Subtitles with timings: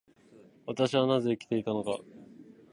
[0.65, 2.17] 私はなぜ生きているのだろうか。